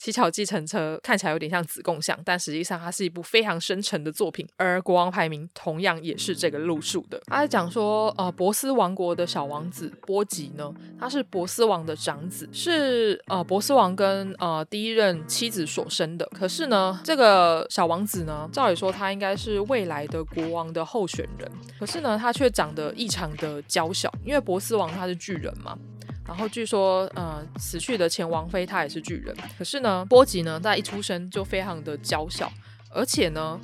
[0.02, 4.48] 乞巧计程车看起来有点像子供向，但实际上它是一部非常深沉的作品。
[4.58, 7.22] 而国王排名同样也是这个路数的。
[7.28, 16.26] 他在讲说，呃，波斯王国的小王子波吉呢，他是波斯王的长子，是呃波斯王跟呃第一任妻子所生的。
[16.34, 21.48] 可是呢，这个小王子呢，照理说他应该是未来的国王的候选人，
[21.80, 25.78] 可是呢，他却长得异常的娇小，因为波斯王他是巨人嘛。
[26.32, 29.36] 然后据说，呃，死去的前王妃她也是巨人。
[29.58, 32.50] 可是呢，波吉呢，在一出生就非常的娇小，
[32.90, 33.60] 而且呢，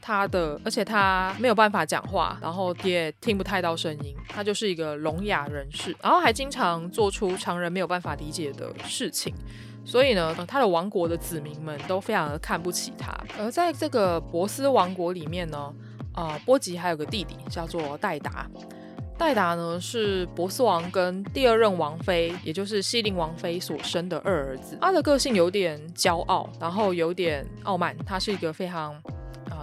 [0.00, 9.34] 他的，而且他没有办法讲话，然后也听不太到声音，他就是一个聋哑人士，然后还经常做出常人没有办法理解的事情。
[9.84, 13.12] 所以呢，他的王国的子民们都非常的看不起他。
[13.36, 15.74] 而在这个波斯王国里面呢，
[16.14, 18.48] 呃，波吉还有个弟弟叫做戴达。
[19.22, 24.76] 戴达呢，是博斯王跟第二任王妃，也就是西陵王妃所生的二儿子。
[24.80, 27.96] 他的个性有点骄傲，然后有点傲慢。
[28.04, 28.92] 他是一个非常、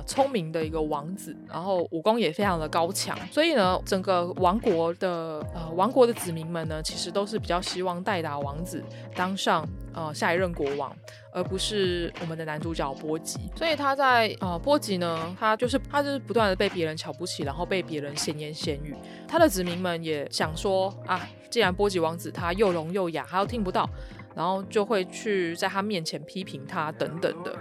[0.10, 3.16] 聪明的一个王子，然后武功也非常的高强。
[3.32, 10.92] 所以呢，整个王国的呃王国的子民们呢，其实都是比较希望戴达王子当上呃下一任国王。
[11.32, 18.96] 而不是我们的男主角波吉，所以他在呃波吉呢，他就是他就是不断的被别人瞧不起，然后被别人闲言闲语。
[19.28, 23.88] 他的子民们也想说啊，既然波吉王子他又聋又哑，他又听不到，
[24.36, 27.56] 然后就会去在他面前批评他等等的。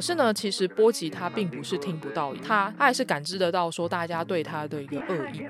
[0.00, 5.42] 可是呢，其实波吉他并不是听不到，他他还是感知得到说大家对他的一个恶意。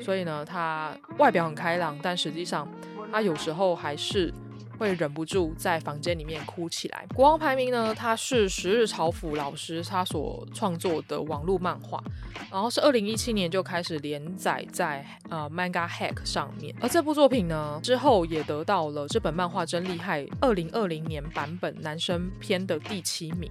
[0.00, 2.68] 所以呢，他外表很开朗，但实际上
[3.10, 4.32] 他有时候还是。
[4.78, 7.04] 会忍不住在房间里面哭起来。
[7.12, 12.00] 国王排名呢，它是十日朝辅老师他所创作的网络漫画，
[12.48, 16.72] 然后是二零一七年就开始连载在呃 Manga Hack 上面。
[16.80, 23.50] 而这部作品呢，之后也得到了这本漫画真厉害二零二零年版本男生篇的第七名。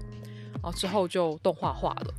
[0.68, 2.14] 然后之后就动画化了。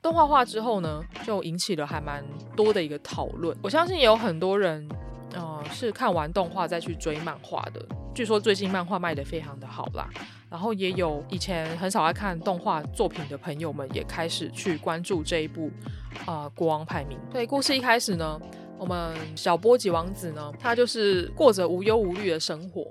[0.00, 3.56] 动画化之后呢，就引起了还蛮多的一个讨论。
[3.60, 4.88] 我相信也有很多人，
[5.34, 7.84] 呃，是看完动画再去追漫画的。
[8.14, 10.08] 据说最近漫画卖得非常的好啦，
[10.48, 15.68] 然后也有以前很少爱看动画作品的朋友们也开始去关注这一部
[16.24, 17.18] 呃国王排名。
[17.32, 18.40] 对，故事一开始呢，
[18.78, 22.86] 我们小波吉王子呢，他就是过着无忧无虑的生活。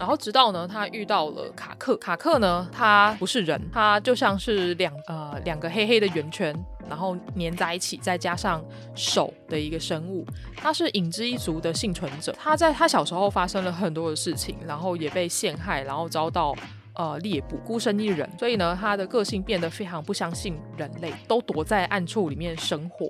[0.00, 1.94] 然后直到呢，他遇到了卡克。
[1.98, 6.56] 卡克呢，他不是人，他就像是两呃两个黑黑的圆圈，
[6.88, 10.24] 然后粘在一起，再加上手的一个生物。
[10.56, 12.34] 他是影之一族的幸存者。
[12.38, 16.56] 他在他小时候发生了很多的事情，然后也被陷害，然后遭到
[16.94, 18.26] 呃猎捕，孤身一人。
[18.38, 23.06] 所以呢，他的个性变得非常不相信人类，都躲在暗处里面生活。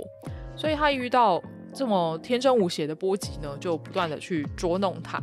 [0.57, 1.41] 所以他遇到。
[1.73, 5.21] 这么天真无邪的波吉呢，就不断的去捉弄他，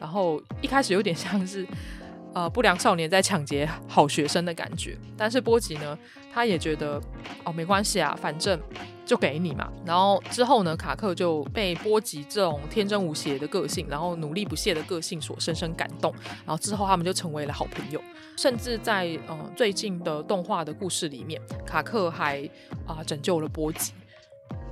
[0.00, 1.66] 然后一开始有点像是
[2.34, 5.98] 呃不良少年在抢劫好学生的感觉，但是波吉呢，
[6.32, 7.00] 他也觉得
[7.44, 8.60] 哦没关系啊，反正
[9.04, 9.72] 就给你嘛。
[9.84, 16.14] 然后之后呢，卡克就被波吉这种天真无邪的个性，然后努力不懈的个性所深深感动，
[16.46, 18.00] 然后之后他们就成为了好朋友，
[18.36, 22.48] 甚至在呃最近的动画的故事里面，卡克还
[22.86, 23.92] 啊、拯救了波吉。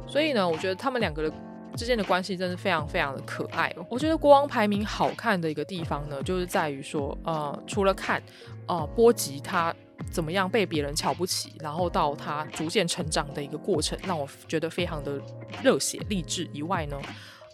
[0.07, 1.37] 所以呢，我觉得他们两个的
[1.77, 3.75] 之间的关系真是非常非常的可爱。
[3.89, 8.23] 我觉得国王排名好看的一个地方呢，就是在于说，呃，除了看，
[8.67, 9.75] 呃，波吉他
[10.11, 15.21] 怎么样被别人瞧不起，然后到他逐渐成长的一个过程，让我觉得非常的
[15.63, 16.97] 热血励志以外呢，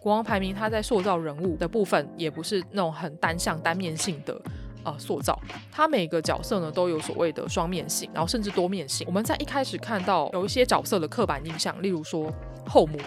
[0.01, 4.41] 国王排名他在塑造人物的部分，也不是那种很单向单面性的。
[4.85, 5.39] 呃，塑造
[5.71, 9.07] 他每个角色呢都有所谓的双面性，然后甚至多面性。
[9.07, 12.33] 我们在一开始看到有一些角色的刻板印象，例如说
[12.67, 12.99] 后母，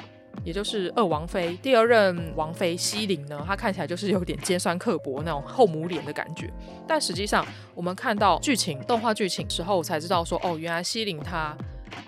[0.43, 6.51] 也就是二王妃，第二任王妃西林呢，她看起来就是有点尖酸刻薄那种后母脸的感觉。
[6.87, 11.57] 但实际上，我们看到剧情动画剧情时候才知道说，哦，原来西林她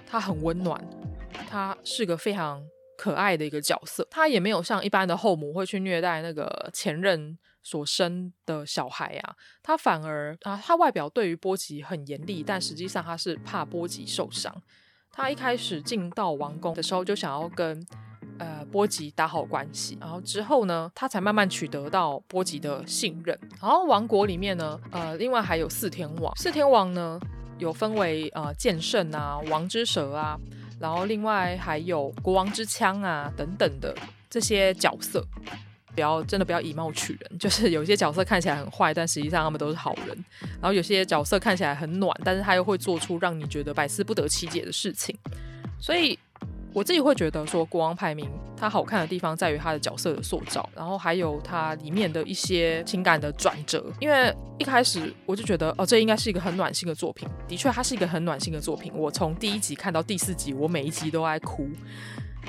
[0.06, 0.82] 她很温暖，
[1.50, 2.64] 她是个非常
[2.98, 7.38] 可爱的一个角色，她也没有像一般的后母会去虐待那个前任。
[7.68, 14.56] 所生的小孩啊，他反而啊，他外表对于波吉很严厉，但实际上他是怕波吉受伤。
[15.12, 17.86] 他一开始进到王宫的时候，就想要跟
[18.40, 23.38] 呃波吉打好关系，然后之后呢，他才慢慢取得到波吉的信任。
[23.60, 27.20] 然后王国里面呢，呃，另外还有四天王，四天王呢
[27.58, 30.40] 有分为呃剑圣啊、王之蛇啊，
[30.80, 33.94] 然后另外还有国王之枪啊等等的
[34.30, 35.22] 这些角色。
[35.98, 40.16] 不要真的不要以貌取人， 就是有些角色看起来很坏，但实际上他们都是好人。
[40.62, 45.18] 然后有些角色看起来很暖，但是他又会做出让你觉得百思不得其解的事情。
[45.80, 46.18] 所以
[46.72, 53.84] 我自己会觉得说，国王排名它好看的地方在于它的角色的塑造，然后还有它里面的一些情感的转折。
[54.00, 57.28] 因为一开始我就觉得哦，这应该是一个很暖心的作品。
[57.48, 58.92] 的确，它是一个很暖心的作品。
[58.96, 61.68] 我从第一集看到第四集，我每一集都爱哭。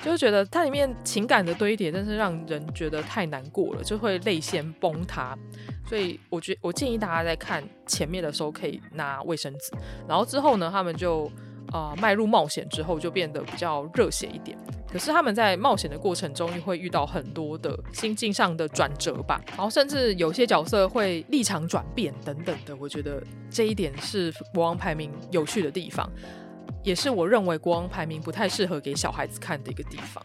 [0.02, 5.36] 就是觉得它里面情感的堆叠，真是让人觉得太难过了，就会泪腺崩塌。
[5.86, 9.72] 所以我觉我建议大家在看前面的时候可以拿卫生纸，
[10.06, 11.30] 然后之后呢，他们就
[11.72, 14.56] 呃迈入冒险之后就变得比较热血一点。
[14.90, 22.74] 可是他们在冒险的过程中又会遇到很多的心境上的转折吧，然后甚至有些角色会立场转变等等的。
[22.76, 26.10] 我觉得这一点是国王排名有趣的地方。
[26.82, 30.24] 也是我认为国王排名不太适合给小孩子看的一个地方，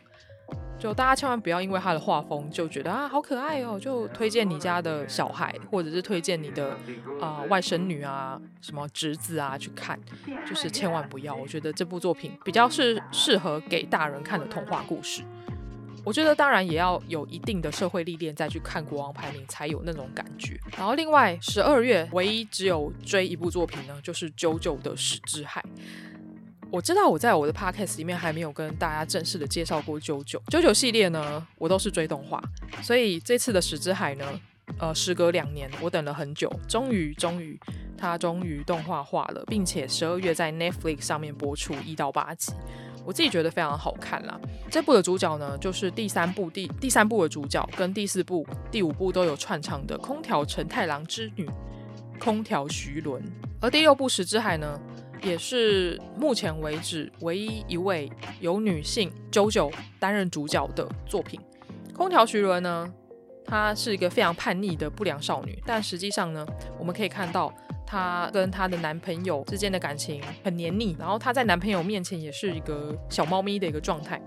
[0.79, 6.77] 就大家千万不要因为他的画风就觉得啊好可爱哦，就推荐你家的小孩，或者是推荐你的
[7.21, 9.99] 啊、外甥女啊、什么侄子啊去看，
[10.45, 11.33] 就是千万不要。
[11.33, 15.23] 我觉得这部作品比较是适合给大人看的童话故事。
[16.05, 20.59] 我觉得当然也要有一定的社会历练再去看国王排名才有那种感觉。
[20.77, 25.63] 然后另外十二月唯一只有追一部作品呢，就是《JoJo 的使之海》。
[26.73, 30.41] 我知道我在我的 podcast 里面还没有跟大家正式的介绍过 JoJo。
[30.47, 32.43] JoJo 系列呢，我都是追动画，
[32.81, 34.25] 所以这次的《十之海》呢，
[34.79, 37.59] 呃，时隔两年，我等了很久，终于，终于，
[37.95, 42.51] 它终于动画化了，并且十二月在 Netflix 上面播出一到八集，
[43.05, 44.41] 我自己觉得非常好看啦。
[44.71, 51.47] 这部的主角呢，就是第三部第第三部的主角，跟第四部、第五部都有串场的空调承太郎之女
[52.19, 53.21] 空调徐伦，
[53.61, 54.79] 而第六部《十之海》呢，
[55.23, 61.39] 也是目前为止唯一一位由女性 JoJo 担任主角的作品。
[61.93, 62.91] 空调徐伦呢，
[63.45, 66.45] 她是一个非常叛逆的不良少女，但实际上呢，
[66.77, 67.53] 我们可以看到
[67.85, 74.21] 她跟她的男朋友之间的感情很黏腻，然后她在男朋友面前也是一个小猫咪的一个状态。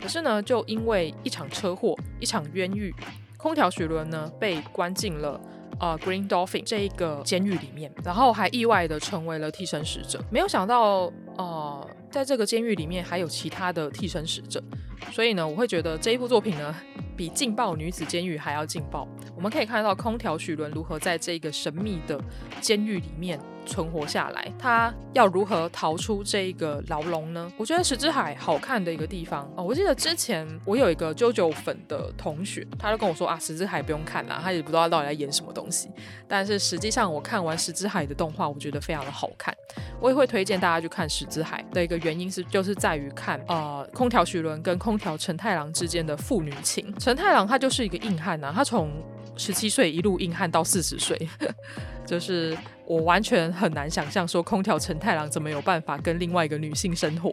[0.00, 2.94] 可是呢，就因为一场车祸、一场冤狱，
[3.38, 5.40] 空调徐伦呢被关进了。
[5.82, 10.22] 呃，Green Dolphin 这一个监狱里面，然后还意外的成为了替身使者。
[10.30, 14.62] 没有想到，呃，在这个监狱里面还有其他的替身使者，
[15.10, 16.74] 所以呢，我会觉得这一部作品呢，
[17.16, 19.08] 比劲爆女子监狱还要劲爆。
[19.34, 22.22] 我们可以看到空条徐伦如何在这个神秘的
[22.60, 23.40] 监狱里面。
[23.64, 27.48] 存活下来，他要如何逃出这个牢笼呢？
[27.56, 35.88] 我觉得《使之海》好看的一个地方哦，我记得之前我有一个 JoJo 粉的同学，他就跟我说啊，《使之海》不用看啦，他也不知道到底在演什么东西。
[36.26, 39.54] 但是实际上，我看完《使之海》的动画，我觉得非常的好看。
[40.00, 46.94] 我也会推荐大家去看《使之海》的一个原因是，就是在于看呃空调徐伦跟空调陈太郎之间的父女情。
[46.98, 48.90] 陈太郎他就是一个硬汉呐，他从
[49.36, 51.28] 十七岁一路硬汉到四十岁，
[52.06, 57.32] 就是我完全很难想象说空调陈太郎怎么有办法跟另外一个女性生活，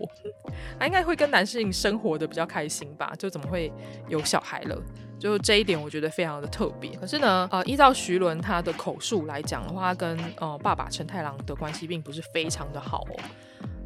[0.80, 3.14] 他应该会跟男性生活的比较开心吧？
[3.18, 3.72] 就怎么会
[4.08, 4.82] 有小孩了？
[5.20, 6.92] 就这一点我觉得非常的特别。
[6.92, 13.20] 可是呢，呃，依照徐伦他的口述来讲的话，他跟呃爸爸陈太郎的关系并不是非常的好哦，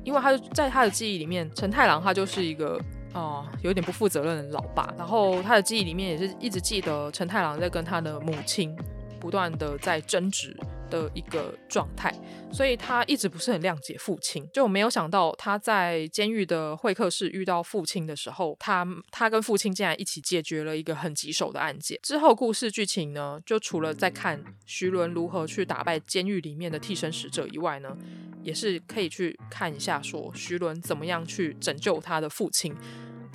[0.03, 2.79] 因为他在他的记忆里面，陈太郎他就是一个。
[3.13, 8.75] 哦，有点不负责任的老爸，然后他的记忆里面也是一直记得陈太郎在跟他的母亲
[9.19, 10.57] 不断的在争执
[10.93, 12.13] 的一个状态，
[12.51, 14.47] 所以他一直不是很谅解父亲。
[14.53, 21.99] 就没有想到他在监狱的会客室遇到父亲的时候，他他跟父亲竟然一起解决了一个很棘手的案件。
[22.03, 27.97] 之后故事剧情呢，就除了在看徐伦如何去打败监狱里面的替身使者以外呢，
[28.43, 32.75] 也是可以去看一下说徐伦怎么样去拯救他的父亲。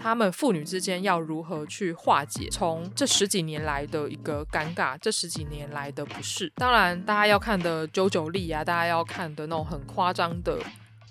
[0.00, 6.50] 他们父女之间要如何去化解从这十几年来的一个尴尬，这十几年来的不适。
[6.54, 10.60] 当然，大家要看的九九力啊，大家要看的那种很夸张的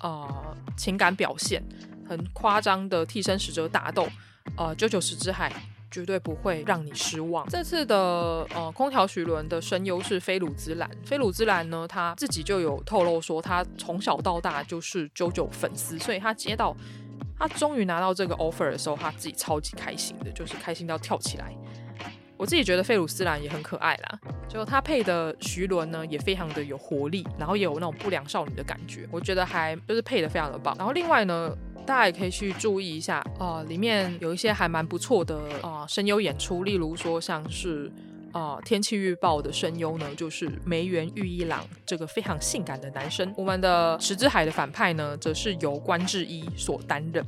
[0.00, 1.62] 呃情感表现，
[2.08, 4.08] 很夸张的替身使者打斗，
[4.56, 5.52] 呃，九九十之海
[5.90, 7.46] 绝对不会让你失望。
[7.50, 16.74] 这次的呃空调徐伦的声优是菲鲁兹兰，菲鲁兹兰呢，他自己就有透露说，他从小到大就是九九粉丝，所以他接到。
[17.38, 21.54] 他终于拿到这个 offer 的时候，他自己超级开心的，就是开心到跳起来。
[22.36, 24.18] 我自己觉得费鲁斯兰也很可爱啦，
[24.48, 30.74] 就他配的徐伦呢，也非常的有活力，然后也有那种不良少女的感觉，我觉得还就是配的非常的棒。
[30.78, 31.52] 然后另外呢，
[31.84, 37.90] 大家也可以去注意一下，呃，里面有一些还蛮不错的呃声优演出，例如说像是。
[38.38, 43.34] 啊、天气预报的声优呢，就是梅原裕一郎这个非常性感的男生。
[43.36, 47.24] 我们的石之海的反派呢，则是由关智一所担任，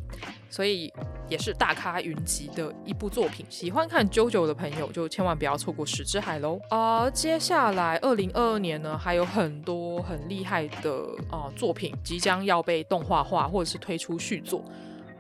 [0.49, 0.93] 所以
[1.29, 3.45] 也是大咖云集的一部作品。
[3.49, 6.61] 喜欢看 JoJo 的朋友就千万不要错过石之海喽。
[6.71, 14.65] 而、接下来二零二二年呢，还有很多很厉害的啊、作品即将要被动画化，或者是推出续作。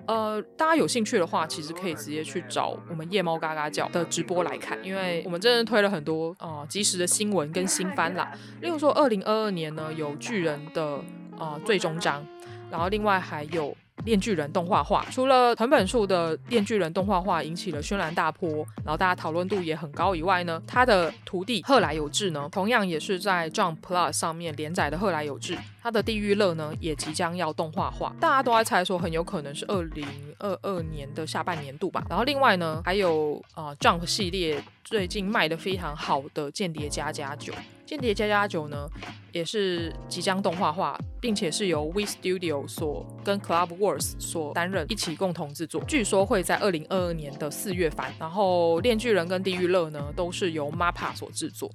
[0.07, 8.33] 呃，大家有兴趣的话，其实可以直接去找我们夜猫嘎嘎叫的直播来看，因为我们真的推了很多呃即时的新闻跟新番啦。
[8.61, 10.99] 例如说，二零二二年呢有巨人的
[11.39, 12.27] 呃最终章，
[12.71, 13.77] 然后另外还有。
[14.07, 30.07] 链锯人动画化，除了藤本树的链锯人动画化引起了轩然大波，然后大家讨论度也很高以外呢，他的徒弟贺来有志呢，同样也是在 Jump Plus 上面连载的贺来有志，他的地狱乐呢也即将要动画化，大家都在猜说很有可能是二零
[30.39, 32.05] 二二年的下半年度吧。
[32.09, 37.53] 然后另外呢，还有呃 Jump 系列最近卖得非常好的间谍家家酒。
[37.87, 38.89] 间谍家家酒呢，
[39.33, 48.15] 也是即将动画化，并且是由 We Studio 所跟 Club Wars 所担任一起共同制作，据说会在二零二二年的四月番。
[48.17, 51.69] 然后链锯人跟地狱乐呢，都是由 MAPPA 所制作。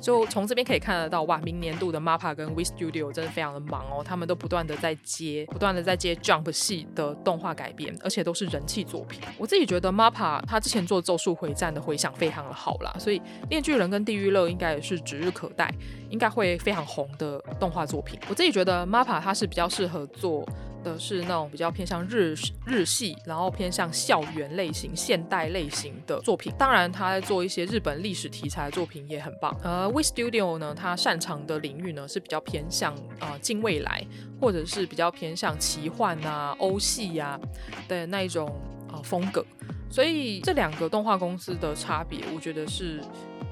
[0.00, 9.20] 就从这边可以看得到，哇，明年度的 MAPPA 跟 We Studio 真的非常的忙哦，他们都不断的在接，不断的在接 Jump 系的动画改编，而且都是人气作品。
[9.38, 15.72] 我自己觉得 MAPPA 他之前做《咒术回战》的回响非常的好啦，所以面具人跟地狱乐应该也是指日可待，
[16.10, 18.20] 应该会非常红的动画作品。
[18.28, 20.46] 我自己觉得 MAPPA 它是比较适合做。
[20.82, 22.34] 的是那种比较偏向日
[22.64, 26.50] 日系，然后偏向校园类型、现代类型的作品。
[26.56, 29.54] 当然，他在做一些日本历史题材的作品也很棒。
[29.62, 34.02] 而 We Studio 呢，他擅长的领域呢是比较偏向啊、呃、近未来，
[34.40, 37.38] 或者是比较偏向奇幻啊、欧系呀、
[37.86, 38.48] 的那一种
[38.88, 39.44] 啊、呃、风格。
[39.90, 43.02] 所以这两个动画公司的差别，我觉得是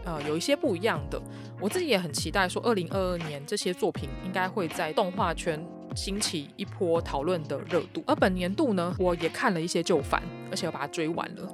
[0.08, 1.20] 呃有一些不一样的。
[1.60, 5.62] 我自己也很期待说，二零二二年这些作品应该会在动画圈。
[5.96, 11.48] 兴起一波讨论的热度，而本年度呢，我也看了一些旧番，而且我把它追完了。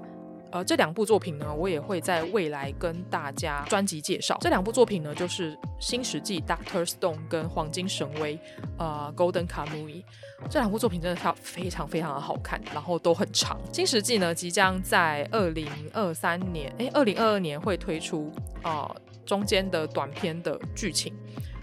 [0.54, 4.38] 呃，这两部作品呢，我也会在未来跟大家专辑介绍。
[4.40, 8.36] 这两部作品呢，就是《新世纪 Doctor Stone》跟《黄金神威》
[8.78, 10.00] 呃，《Golden Kamuy》。
[10.48, 13.58] 这两部作品真的非常非常非常的好看，然后都很长。
[13.74, 18.30] 《新世纪》呢，即将在二零二三年，哎，二零二二年会推出、
[18.62, 18.88] 呃、
[19.26, 21.12] 中间的短篇的剧情，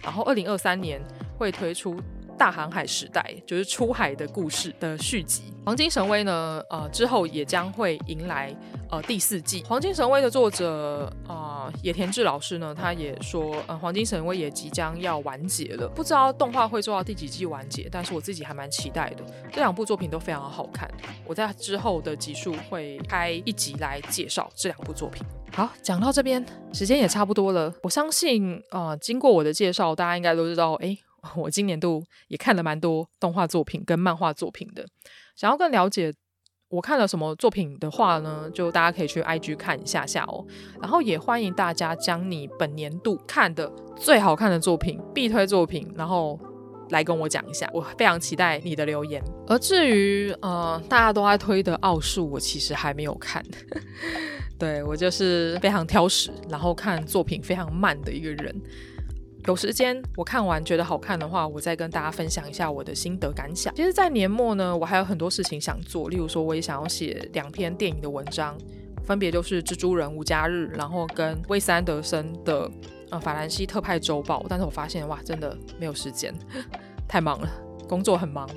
[0.04, 1.02] 然后二零二三年
[1.38, 1.98] 会推出。
[2.42, 8.52] 大航海时代就是出海的故事的续集，《黄金神威》呢，呃，之后也将会迎来
[8.89, 9.62] 呃第四季。
[9.68, 19.24] 《黄金神威》的作者啊、呃，野田智老师呢，他也说，呃，《黄金神威》也即将要完结了，不知道动画会做到第几季完结，但是我自己还蛮期待的。
[19.52, 20.89] 这两部作品都非常好看，
[21.28, 25.24] 我在之后的集数会开一集来介绍这两部作品。
[25.54, 27.72] 好，讲到这边，时间也差不多了。
[27.84, 30.98] 我相信啊、呃，经过我的介绍，大家应该都知道，哎。
[31.36, 34.86] 我今年度也看了蛮多动画作品跟漫画作品的，
[35.36, 36.12] 想要更了解
[36.70, 40.46] 我看了什么作品的话呢，就大家可以去 IG 看一下下哦。
[40.82, 46.40] 然后也欢迎大家将你本年度看的最好看的作品、必推作品，然后
[46.90, 49.22] 来跟我讲一下，我非常期待你的留言。
[49.48, 53.44] 而至于呃大家都在推的奥数，我其实还没有看，
[54.58, 58.62] 对，我就是非常挑食，然后看作品非常慢的一个人。
[59.48, 63.74] 有时间我看完觉得好看的话，我再跟大家分享一下我的心得感想。
[63.74, 68.56] 其实，在年末呢，我还有很多事情想做，例如说，我也想要写两篇电影的文章，
[69.04, 72.70] 分别就是《蜘蛛人无家日》，然后跟威斯安德森的
[73.10, 76.34] 呃法兰西特派周报，但是我发现哇，真的没有时间，
[77.10, 77.50] 太忙了，
[77.89, 78.48] 工作很忙。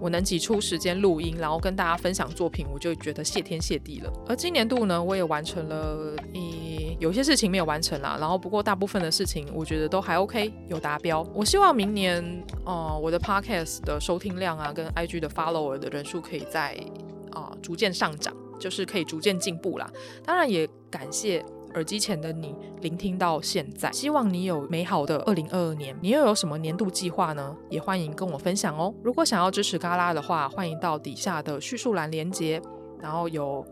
[0.00, 4.12] 我能挤出时间录音，然后跟大家分享作品，我就觉得谢天谢地了。
[4.26, 11.26] 而今年度呢，我也完成了，一有些事情没有完成啦，然后不过大部分的事情我觉得都还 OK，有达标。
[11.34, 16.76] 我希望明年，哦、我的 Podcast 的收听量啊，跟 IG 的 follower 的人数可以在
[17.30, 19.88] 啊、逐渐上涨，就是可以逐渐进步啦。
[20.24, 21.44] 当然也感谢。
[21.74, 25.96] 耳机前的你，聆听到现在，希望你有美好的二零二二年。
[26.00, 27.56] 你又有什么年度计划呢？
[27.68, 28.92] 也欢迎跟我分享哦。
[29.02, 32.60] 如果想要支持嘎拉的话，欢迎到底下的叙述栏连接，
[33.00, 33.64] 然后有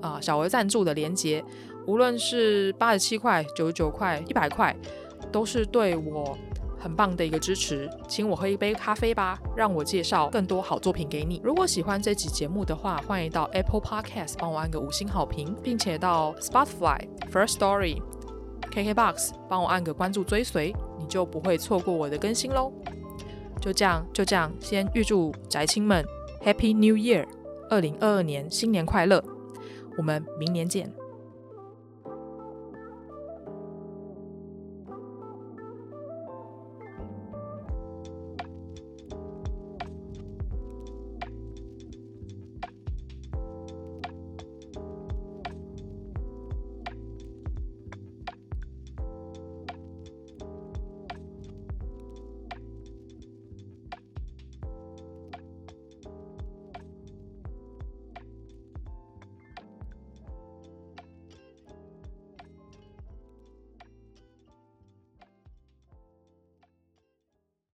[0.00, 1.44] 啊、小额赞助的连接，
[1.86, 4.74] 无论是八十七块、九十九块、一百块，
[5.30, 6.36] 都是对我。
[6.76, 11.40] 很棒的一个支持，请我喝一杯咖啡吧，让我介绍更多好作品给你。
[11.42, 16.98] 如果喜欢这期节目的话，欢迎到 Apple Podcast 帮我按个五星好评，并且到 Spotify、
[17.32, 18.00] First Story、
[18.70, 22.72] KKBox 帮我按个关注追随，你就不会错过我的更新喽。
[23.60, 26.04] 就这样，就这样，先预祝宅青们
[26.44, 27.26] Happy New Year，
[27.70, 29.24] 二零二二年新年快乐，
[29.96, 30.92] 我们明年见。